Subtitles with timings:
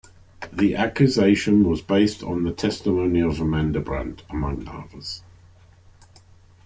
[0.51, 5.21] The accusation was based on the testimony of Amanda Brandt among others.